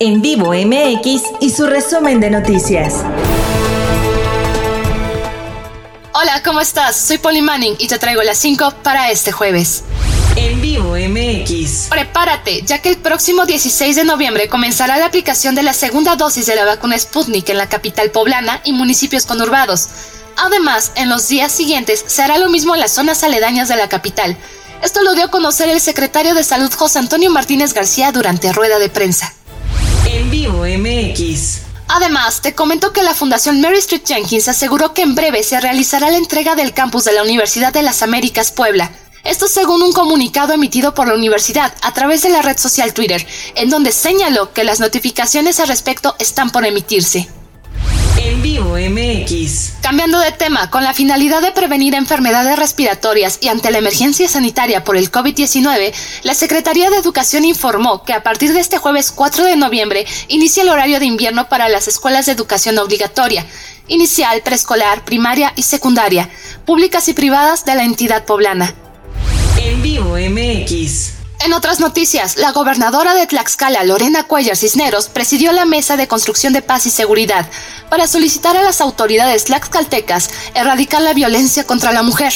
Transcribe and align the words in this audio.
En 0.00 0.22
vivo 0.22 0.52
MX 0.52 1.22
y 1.40 1.50
su 1.50 1.66
resumen 1.66 2.20
de 2.20 2.30
noticias. 2.30 3.02
Hola, 6.12 6.40
¿cómo 6.44 6.60
estás? 6.60 6.94
Soy 6.94 7.18
Polly 7.18 7.42
Manning 7.42 7.74
y 7.80 7.88
te 7.88 7.98
traigo 7.98 8.22
las 8.22 8.38
5 8.38 8.74
para 8.84 9.10
este 9.10 9.32
jueves. 9.32 9.82
En 10.36 10.60
vivo 10.60 10.94
MX. 10.94 11.88
Prepárate, 11.90 12.62
ya 12.62 12.80
que 12.80 12.90
el 12.90 12.98
próximo 12.98 13.44
16 13.44 13.96
de 13.96 14.04
noviembre 14.04 14.48
comenzará 14.48 14.98
la 14.98 15.06
aplicación 15.06 15.56
de 15.56 15.64
la 15.64 15.72
segunda 15.72 16.14
dosis 16.14 16.46
de 16.46 16.54
la 16.54 16.64
vacuna 16.64 16.96
Sputnik 16.96 17.48
en 17.48 17.58
la 17.58 17.68
capital 17.68 18.12
poblana 18.12 18.60
y 18.62 18.74
municipios 18.74 19.26
conurbados. 19.26 19.88
Además, 20.36 20.92
en 20.94 21.08
los 21.08 21.26
días 21.26 21.50
siguientes 21.50 22.04
se 22.06 22.22
hará 22.22 22.38
lo 22.38 22.50
mismo 22.50 22.76
en 22.76 22.82
las 22.82 22.92
zonas 22.92 23.24
aledañas 23.24 23.66
de 23.66 23.74
la 23.74 23.88
capital. 23.88 24.36
Esto 24.80 25.02
lo 25.02 25.14
dio 25.14 25.24
a 25.24 25.30
conocer 25.32 25.68
el 25.68 25.80
secretario 25.80 26.34
de 26.34 26.44
Salud 26.44 26.72
José 26.72 27.00
Antonio 27.00 27.32
Martínez 27.32 27.74
García 27.74 28.12
durante 28.12 28.52
rueda 28.52 28.78
de 28.78 28.90
prensa. 28.90 29.34
Además, 31.88 32.42
te 32.42 32.54
comento 32.54 32.92
que 32.92 33.02
la 33.02 33.14
Fundación 33.14 33.60
Mary 33.60 33.78
Street 33.78 34.02
Jenkins 34.06 34.48
aseguró 34.48 34.92
que 34.92 35.02
en 35.02 35.14
breve 35.14 35.42
se 35.42 35.58
realizará 35.60 36.10
la 36.10 36.18
entrega 36.18 36.54
del 36.54 36.74
campus 36.74 37.04
de 37.04 37.12
la 37.12 37.22
Universidad 37.22 37.72
de 37.72 37.82
las 37.82 38.02
Américas 38.02 38.52
Puebla. 38.52 38.90
Esto 39.24 39.48
según 39.48 39.82
un 39.82 39.92
comunicado 39.92 40.52
emitido 40.52 40.94
por 40.94 41.08
la 41.08 41.14
universidad 41.14 41.74
a 41.82 41.92
través 41.92 42.22
de 42.22 42.30
la 42.30 42.42
red 42.42 42.58
social 42.58 42.94
Twitter, 42.94 43.26
en 43.56 43.70
donde 43.70 43.92
señaló 43.92 44.52
que 44.52 44.64
las 44.64 44.80
notificaciones 44.80 45.60
al 45.60 45.68
respecto 45.68 46.14
están 46.18 46.50
por 46.50 46.64
emitirse. 46.64 47.28
En 48.38 48.42
vivo 48.42 48.76
MX. 48.76 49.72
Cambiando 49.82 50.20
de 50.20 50.30
tema, 50.30 50.70
con 50.70 50.84
la 50.84 50.94
finalidad 50.94 51.42
de 51.42 51.50
prevenir 51.50 51.96
enfermedades 51.96 52.56
respiratorias 52.56 53.38
y 53.40 53.48
ante 53.48 53.72
la 53.72 53.78
emergencia 53.78 54.28
sanitaria 54.28 54.84
por 54.84 54.96
el 54.96 55.10
COVID-19, 55.10 55.92
la 56.22 56.34
Secretaría 56.34 56.88
de 56.88 56.98
Educación 56.98 57.44
informó 57.44 58.04
que 58.04 58.12
a 58.12 58.22
partir 58.22 58.52
de 58.52 58.60
este 58.60 58.78
jueves 58.78 59.10
4 59.10 59.44
de 59.44 59.56
noviembre 59.56 60.06
inicia 60.28 60.62
el 60.62 60.68
horario 60.68 61.00
de 61.00 61.06
invierno 61.06 61.48
para 61.48 61.68
las 61.68 61.88
escuelas 61.88 62.26
de 62.26 62.32
educación 62.32 62.78
obligatoria, 62.78 63.44
inicial, 63.88 64.40
preescolar, 64.42 65.04
primaria 65.04 65.52
y 65.56 65.62
secundaria, 65.62 66.30
públicas 66.64 67.08
y 67.08 67.14
privadas 67.14 67.64
de 67.64 67.74
la 67.74 67.82
entidad 67.82 68.24
poblana. 68.24 68.72
En 69.60 69.82
vivo 69.82 70.16
MX. 70.16 71.17
En 71.40 71.52
otras 71.52 71.78
noticias, 71.78 72.36
la 72.36 72.50
gobernadora 72.50 73.14
de 73.14 73.26
Tlaxcala, 73.26 73.84
Lorena 73.84 74.24
Cuellar 74.24 74.56
Cisneros, 74.56 75.08
presidió 75.08 75.52
la 75.52 75.64
Mesa 75.64 75.96
de 75.96 76.08
Construcción 76.08 76.52
de 76.52 76.62
Paz 76.62 76.86
y 76.86 76.90
Seguridad 76.90 77.46
para 77.88 78.08
solicitar 78.08 78.56
a 78.56 78.62
las 78.62 78.80
autoridades 78.80 79.44
tlaxcaltecas 79.44 80.30
erradicar 80.54 81.00
la 81.00 81.14
violencia 81.14 81.64
contra 81.64 81.92
la 81.92 82.02
mujer. 82.02 82.32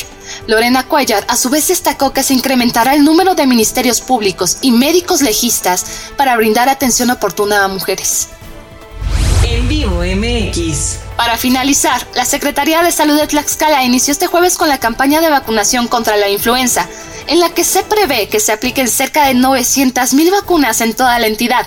Lorena 0.47 0.86
Cuellar 0.86 1.25
a 1.28 1.36
su 1.36 1.50
vez 1.50 1.67
destacó 1.67 2.12
que 2.12 2.22
se 2.22 2.34
incrementará 2.34 2.94
el 2.94 3.05
número 3.05 3.34
de 3.34 3.47
ministerios 3.47 4.00
públicos 4.00 4.59
y 4.61 4.70
médicos 4.70 5.20
legistas 5.20 5.84
para 6.16 6.37
brindar 6.37 6.69
atención 6.69 7.11
oportuna 7.11 7.64
a 7.64 7.69
mujeres. 7.69 8.28
En 9.53 9.69
vivo 9.69 9.97
MX. 10.00 10.97
Para 11.19 11.36
finalizar, 11.36 12.06
la 12.14 12.25
Secretaría 12.25 12.83
de 12.83 12.91
Salud 12.91 13.20
de 13.20 13.27
Tlaxcala 13.27 13.84
inició 13.84 14.12
este 14.12 14.27
jueves 14.27 14.56
con 14.56 14.70
la 14.70 14.81
campaña 14.81 15.20
de 15.20 15.28
vacunación 15.28 15.89
contra 15.89 16.17
la 16.17 16.31
influenza 16.31 16.89
en 17.27 17.39
la 17.39 17.50
que 17.50 17.62
se 17.62 17.83
prevé 17.83 18.28
que 18.28 18.41
se 18.41 18.53
apliquen 18.53 18.89
cerca 18.89 19.27
de 19.27 19.34
900.000 19.34 20.31
vacunas 20.31 20.81
en 20.81 20.94
toda 20.94 21.19
la 21.19 21.27
entidad. 21.27 21.67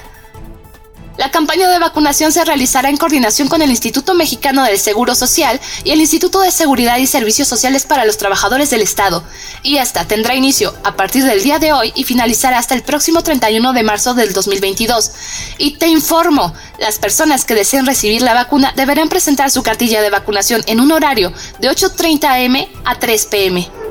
La 1.25 1.31
campaña 1.31 1.67
de 1.67 1.79
vacunación 1.79 2.31
se 2.31 2.45
realizará 2.45 2.87
en 2.87 2.97
coordinación 2.97 3.47
con 3.47 3.63
el 3.63 3.71
Instituto 3.71 4.13
Mexicano 4.13 4.63
del 4.63 4.77
Seguro 4.77 5.15
Social 5.15 5.59
y 5.83 5.89
el 5.89 5.99
Instituto 5.99 6.39
de 6.39 6.51
Seguridad 6.51 6.97
y 6.97 7.07
Servicios 7.07 7.47
Sociales 7.47 7.87
para 7.87 8.05
los 8.05 8.19
Trabajadores 8.19 8.69
del 8.69 8.83
Estado, 8.83 9.23
y 9.63 9.77
esta 9.77 10.05
tendrá 10.05 10.35
inicio 10.35 10.75
a 10.83 10.95
partir 10.95 11.23
del 11.23 11.41
día 11.41 11.57
de 11.57 11.73
hoy 11.73 11.91
y 11.95 12.03
finalizará 12.03 12.59
hasta 12.59 12.75
el 12.75 12.83
próximo 12.83 13.23
31 13.23 13.73
de 13.73 13.81
marzo 13.81 14.13
del 14.13 14.33
2022. 14.33 15.11
Y 15.57 15.77
te 15.77 15.87
informo, 15.87 16.53
las 16.77 16.99
personas 16.99 17.43
que 17.43 17.55
deseen 17.55 17.87
recibir 17.87 18.21
la 18.21 18.35
vacuna 18.35 18.71
deberán 18.75 19.09
presentar 19.09 19.49
su 19.49 19.63
cartilla 19.63 20.03
de 20.03 20.11
vacunación 20.11 20.61
en 20.67 20.79
un 20.79 20.91
horario 20.91 21.33
de 21.59 21.71
8.30 21.71 22.45
am 22.45 22.67
a 22.85 22.99
3 22.99 23.25
pm. 23.25 23.84